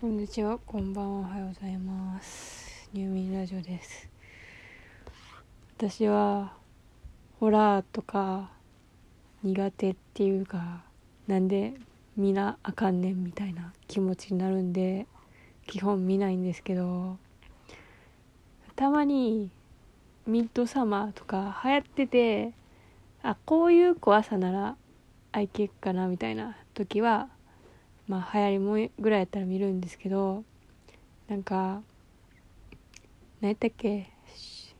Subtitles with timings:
[0.00, 2.88] こんにちは、こんばんは、おはようございます。
[2.94, 4.08] 入眠ラジオです。
[5.76, 6.54] 私は、
[7.38, 8.50] ホラーとか、
[9.42, 10.84] 苦手っていうか、
[11.26, 11.74] なんで
[12.16, 15.06] 見なあかんねんみたいな気持ちになるんで、
[15.66, 17.18] 基本見ないんですけど、
[18.76, 19.50] たまに、
[20.26, 22.54] ミッドサマーとか流行ってて、
[23.22, 24.50] あ、こういう怖さな
[25.34, 27.28] ら、いけっかなみたいな時は、
[28.10, 30.42] まあ流行りもんぐらいやったら見るんですけど
[31.28, 31.80] なんか
[33.40, 34.10] 何やったっけ？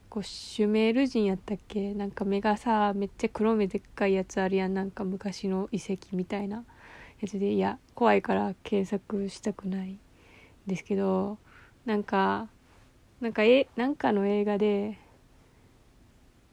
[0.09, 1.95] こうシュメール人やったっけ？
[1.95, 4.75] なんか目がさめっちゃ黒目でっかいやつあるやん。
[4.75, 6.65] なんか昔の遺跡みたいな
[7.21, 7.53] やつで。
[7.53, 9.99] いや怖いから検索したくないん
[10.67, 11.39] ですけど
[11.87, 12.49] なんか
[13.21, 14.99] なんかえなんかの映画で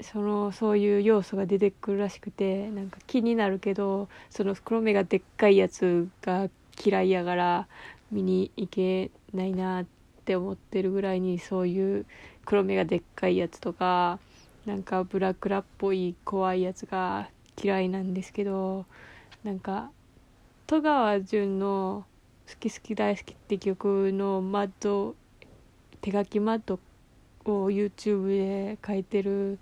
[0.01, 6.49] そのそういう要素が出てくるらしくてなんか気になるけどその黒目がでっかいやつが
[6.83, 7.67] 嫌いやから
[8.11, 9.85] 見に行けないなっ
[10.25, 12.05] て思ってるぐらいにそういう
[12.45, 14.19] 黒目がでっかいやつとか
[14.65, 17.29] なんかブラクラっぽい怖いやつが
[17.61, 18.85] 嫌いなんですけど
[19.43, 19.91] なんか
[20.67, 22.05] 戸川純の
[22.47, 25.15] 「好き好き大好き」って曲のマッド
[26.01, 26.79] 手書きマッド
[27.45, 29.59] を YouTube で書いてる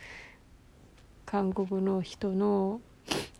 [1.25, 2.81] 韓国の人の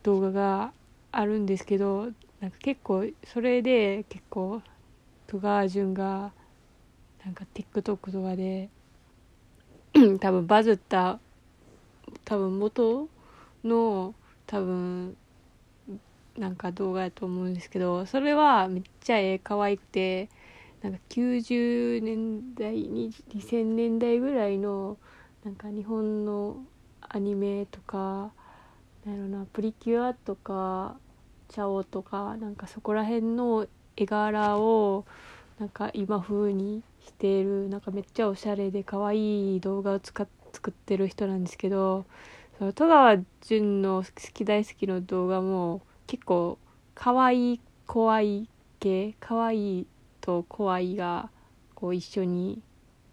[0.04, 0.74] 動画が
[1.12, 2.10] あるんですけど
[2.42, 4.62] なんか結構それで結構
[5.28, 6.32] 戸川純が
[7.24, 8.70] なんか TikTok とかで
[10.20, 11.20] 多分バズった
[12.24, 13.08] 多分元
[13.64, 14.14] の
[14.46, 15.18] 多分
[16.38, 20.30] なんか動画やと思うんですけどそれはめっちゃ絵可愛くて
[20.84, 24.98] なんか90年代に2000年代ぐらいの
[25.44, 26.58] なんか日本の
[27.02, 28.32] アニメとか
[29.06, 30.98] なんやろなプリキュアとか
[31.50, 35.06] チャオとかなんかそこら辺の絵柄を
[35.60, 42.06] なんか今風にしているなんかめっちゃおしゃれで可愛い動画を使っ作ってる人なんですけど
[42.58, 46.58] その戸川純の好き大好きの動画も結構
[46.96, 48.48] 可愛い怖い
[48.80, 49.88] 系可愛い
[50.22, 51.30] と怖いが
[51.76, 52.62] こう一緒に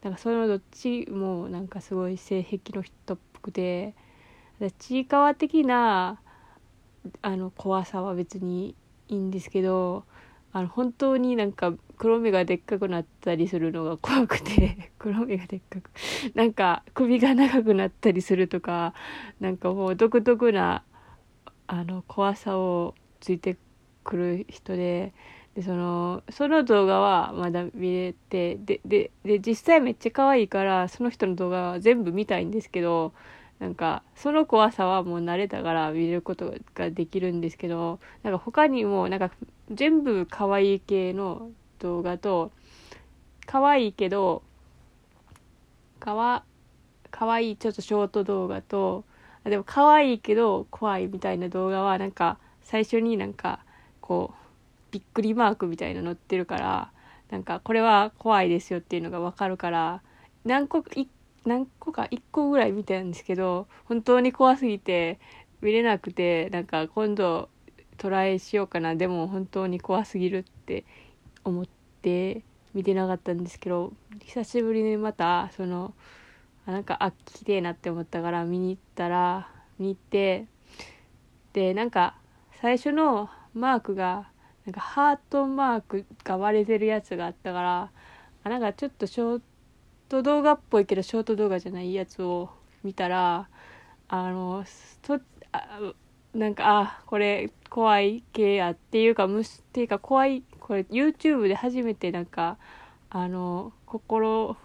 [0.03, 3.95] なんかそのどっちもなんかすごい性癖の人っぽくて
[4.79, 6.21] ちいかわ的な
[7.21, 8.75] あの怖さは別に
[9.09, 10.05] いいんですけど
[10.53, 15.91] あの本当になんか黒目がでっかくなったりするのが怖くて 黒目がでっかく
[16.35, 18.95] なんか首が長くなったりするとか
[19.41, 20.85] なんかもう独特な
[21.67, 23.57] あの怖さをついて
[24.05, 25.15] くる人で
[25.55, 33.13] でそのその動画はまだ見れてででで実際めっちゃ可愛いからその人の動画は全部見たいんですけど
[33.63, 39.31] なんかその怖さはもう慣れたから見ることができるんですけどなんか他にもなんか
[39.71, 42.51] 全部可愛い系の動画と
[43.47, 44.43] 可愛いけど
[46.01, 46.43] かわ
[47.13, 49.05] 可愛いいちょっとショート動画と
[49.45, 53.61] でも可愛いけど怖いみたいな動画はなんか最初になんか
[54.01, 54.37] こう
[54.91, 56.91] びっくりマークみたいなの載ってるから
[57.31, 60.03] なんかこれは怖いですよっていうのが分かるから
[60.45, 61.07] 何個い
[61.45, 65.19] 何個か1個ぐらい見たんですけど本当に怖すぎて
[65.61, 67.49] 見れなくてなんか今度
[67.99, 68.97] トライしようかな。
[68.97, 70.85] でも本当に怖すぎるって
[71.45, 71.67] 思っ
[72.03, 72.43] て
[72.75, 73.93] 見てなかったんですけど
[74.25, 75.95] 久しぶりにまたその
[76.67, 79.49] なんかあきれいなって思ったから見に行ったら
[79.79, 80.47] 見に行って
[81.53, 82.17] でなんか
[82.61, 84.29] 最初のマークが
[84.65, 87.91] なんかハートマークが割れてるやつがあったから
[88.45, 89.45] あなんかちょっとショート
[90.13, 92.51] ト動画っぽいけどショート動画じゃないやつを
[92.85, 93.49] 見たら
[94.09, 94.65] あの
[95.01, 95.19] と
[95.53, 95.95] あ
[96.35, 102.59] なんかあこれ怖い系やっていうかむっていうか怖いこれ YouTube で初めてなんか
[103.09, 104.57] あの心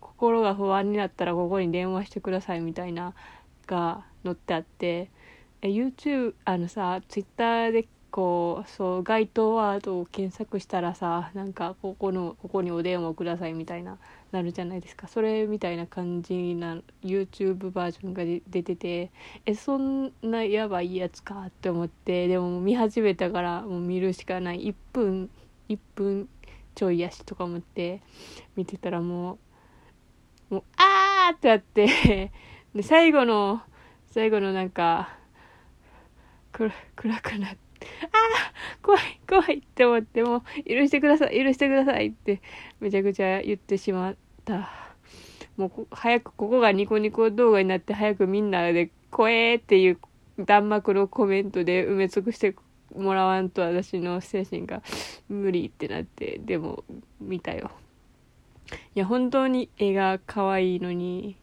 [0.00, 3.12] 心が不安になったらここに電話してくださいみたいな
[3.66, 5.10] が載ってあって
[5.60, 13.98] え YouTube あのさ Twitter でこうそう該当ワードを検索したらさなんかここのここにお電話くださいみたいな
[14.32, 15.08] なるじゃないですか。
[15.08, 19.10] それみたいな感じな YouTube バージョンが出てて
[19.46, 24.68] えそんなやばいやつかって思ってでも見始めたからもう見るしかない。
[24.68, 25.30] 1分
[25.68, 26.28] 1分
[26.74, 28.00] ちょいやしとか思って
[28.56, 29.38] 見てたらも
[30.50, 32.30] うもうあーってなって
[32.74, 33.62] で最後の
[34.06, 35.10] 最後のなんか
[36.52, 37.67] 暗暗くなって
[38.02, 38.52] ああ
[38.82, 42.40] 怖い怖いって思ってもう許してください許してくださいって
[42.80, 44.70] めちゃくちゃ言ってしまった。
[45.56, 49.98] もう早くここがニコニコ動画になって早くみんなで「怖え」っていう
[50.38, 52.54] 弾幕のコメントで埋め尽くして
[52.94, 54.82] もらわんと私の精神が
[55.28, 56.84] 無理ってなってでも
[57.20, 57.72] 見たよ。
[58.94, 61.36] いや本当に絵が可愛いのに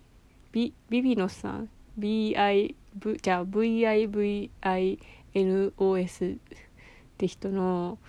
[0.54, 1.70] ビビビノさん。
[1.98, 2.76] BIV
[3.22, 5.00] じゃあ VIVI
[5.36, 6.38] NOS っ
[7.18, 8.00] て人の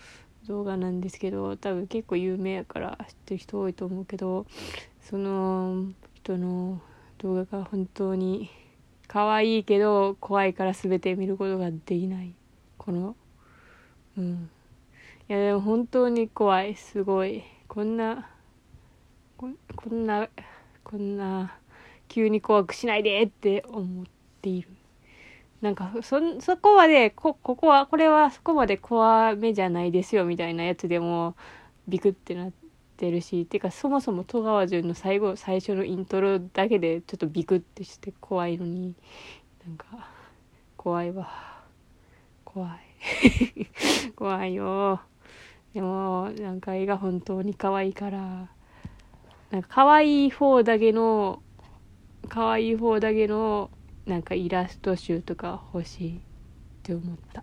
[0.46, 4.46] 動画なんですけど多分結構有名やから知ってる人多いと思うけど
[5.02, 6.80] その人の
[7.18, 8.50] 動画が本当に
[9.08, 12.34] 可愛いけど怖いから全て見ることができない。
[12.76, 13.16] この
[14.18, 14.50] うん。
[15.28, 16.74] いやでも本当に怖い。
[16.74, 17.44] すごい。
[17.68, 18.28] こんな
[19.36, 19.46] こ
[19.90, 20.28] んな
[20.82, 21.58] こんな
[22.08, 24.06] 急に怖くしないでって思っ
[24.42, 24.75] ている。
[25.66, 31.34] なんかそそこまでこここはこれはそこまで怖めじゃないですよみたいなやつでも
[31.88, 32.52] ビクってなっ
[32.96, 38.94] てるしてかそもそも戸川潤の最後最初のイントロだけでちょっとビクってして怖いのに
[39.66, 39.86] なんか
[40.76, 41.28] 怖いわ。
[42.44, 42.78] 怖い。
[44.14, 45.00] 怖いよ。
[45.74, 48.50] でもなんか絵が本当に可愛いから
[49.50, 51.42] なんか可愛い方だけの
[52.28, 53.70] 可愛い方だけの
[54.06, 56.20] なんかイラスト集とか欲しいっ
[56.82, 57.42] て思った。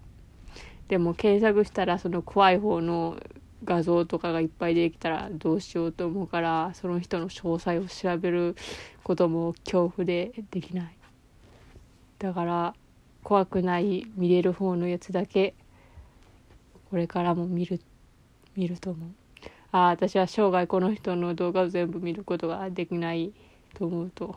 [0.88, 3.18] でも検索したらその怖い方の
[3.64, 8.56] 画像とかがいっぱい出てきたらどうしようと思うからその人の詳細を調べる
[9.04, 10.98] ことも恐怖でできない。
[12.20, 12.74] だから
[13.24, 15.56] 怖くない見れる方のやつだけ
[16.90, 17.82] これからも見る
[18.56, 19.10] 見ると思う。
[19.72, 23.34] ああ私は生涯この人の動画を全部見ることができない
[23.74, 24.36] と思うと。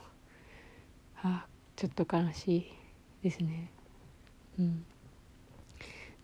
[1.22, 2.66] ああちょっと悲しい
[3.22, 3.70] ですね。
[4.58, 4.84] うん。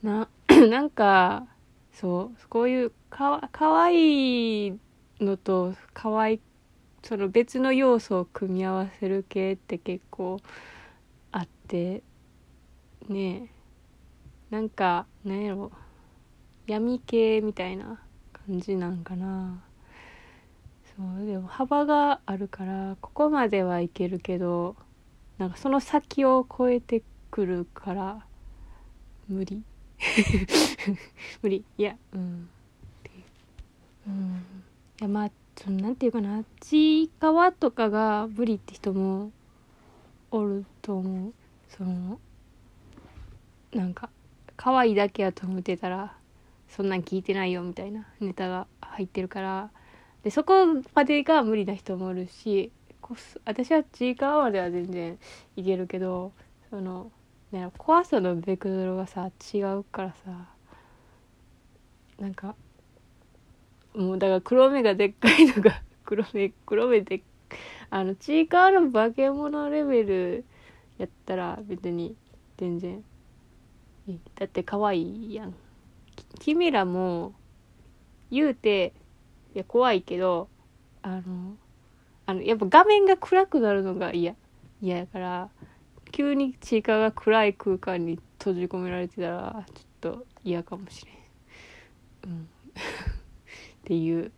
[0.03, 0.29] な
[0.71, 1.47] なんか
[1.93, 4.79] そうこういうかかわいい
[5.21, 6.41] のとかわい
[7.03, 10.41] その別の要素を組み合わせる系って結構
[11.31, 12.03] あって
[13.09, 13.51] ね。
[14.51, 15.71] えなんかなんやろ。
[16.67, 18.01] 闇系みたいな
[18.33, 19.63] 感じなんかな。
[20.97, 24.77] そうでも幅があるからここまではいけるけど
[25.43, 27.03] なんかその先を超えて
[27.33, 28.25] くるから
[29.29, 29.61] 無理。
[31.43, 31.65] 無理。
[31.77, 32.49] いやうん。
[34.07, 34.45] うん。
[35.01, 36.45] いやまあそのなんていうかな。
[36.61, 39.33] ちいかわとかが無理って人も
[40.31, 41.33] おると思う。
[41.69, 42.21] その
[43.73, 44.11] なんか
[44.57, 46.15] 可愛いだけやと思ってたら
[46.69, 49.71] そんなん聞いてないよみたいなネタが入ってるから。
[50.23, 52.71] でそこまでが無理な人もおるし
[53.03, 55.19] こす私はちいかわまでは全然
[55.57, 56.33] いけるけど
[56.71, 57.11] その
[57.51, 60.49] ね怖さのベクトルがさ違うからさ
[62.19, 62.55] なんか
[63.95, 67.23] もうだから黒目がでっかいのが 黒目黒目で
[67.91, 70.45] あのちいかわの化け物レベル
[70.99, 72.17] やったら別に
[72.57, 73.05] 全然
[74.07, 74.21] いい。
[74.37, 75.55] だって可愛いやん。
[76.39, 77.35] 君らも
[78.31, 78.95] 言うて
[79.55, 80.49] いや怖いけど
[81.03, 81.57] あの
[82.33, 84.35] あのやっぱ画面が暗くなるのが嫌
[84.81, 85.51] 嫌やから
[86.13, 91.13] 急にちいかが暗い空間に閉じ込められてたらちょっと嫌かもしれ
[92.31, 92.33] ん。
[92.33, 92.47] うん、 っ
[93.85, 94.33] ていう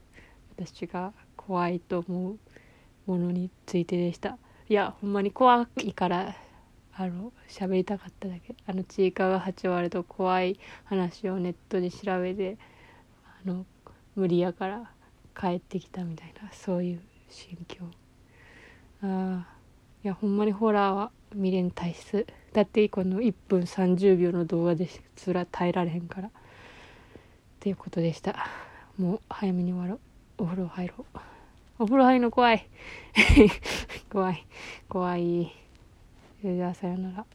[0.56, 2.38] 私が怖いと思う
[3.06, 4.38] ものについてでした。
[4.68, 6.34] いやほんまに怖いから
[6.96, 12.58] あの喋りたかっただけあのちいかが8割と怖い話をネットで調べて
[13.24, 13.64] あの
[14.16, 14.90] 無理やから
[15.38, 17.02] 帰ってきたみたいなそういう
[17.34, 17.84] 心境。
[19.02, 19.46] あ
[20.04, 26.28] いやほんまにホラーは見れん体質だってこの1分30秒の動画ですら耐えられへんから。
[26.28, 26.30] っ
[27.58, 28.46] ていうことでした。
[28.98, 30.00] もう早めに終わろう。
[30.38, 31.18] お風呂入ろう。
[31.80, 32.68] お風呂入るの怖い。
[34.12, 34.46] 怖い。
[34.88, 35.52] 怖い。
[36.40, 37.26] それではさよなら。